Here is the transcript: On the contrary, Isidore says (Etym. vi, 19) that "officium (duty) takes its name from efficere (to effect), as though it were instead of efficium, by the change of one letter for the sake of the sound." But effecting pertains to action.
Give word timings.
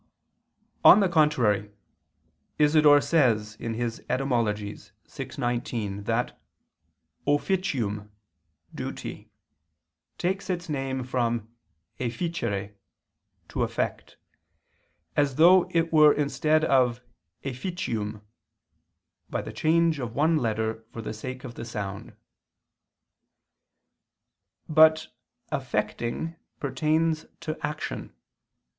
On 0.83 0.99
the 0.99 1.07
contrary, 1.07 1.69
Isidore 2.57 3.01
says 3.01 3.55
(Etym. 3.57 4.33
vi, 5.05 5.31
19) 5.41 6.03
that 6.05 6.41
"officium 7.27 8.11
(duty) 8.73 9.29
takes 10.17 10.49
its 10.49 10.67
name 10.67 11.03
from 11.03 11.49
efficere 11.99 12.73
(to 13.49 13.61
effect), 13.61 14.17
as 15.15 15.35
though 15.35 15.67
it 15.69 15.93
were 15.93 16.13
instead 16.13 16.65
of 16.65 17.01
efficium, 17.43 18.23
by 19.29 19.43
the 19.43 19.53
change 19.53 19.99
of 19.99 20.15
one 20.15 20.35
letter 20.37 20.83
for 20.91 21.03
the 21.03 21.13
sake 21.13 21.43
of 21.43 21.53
the 21.53 21.63
sound." 21.63 22.13
But 24.67 25.09
effecting 25.51 26.37
pertains 26.59 27.27
to 27.41 27.55
action. 27.63 28.15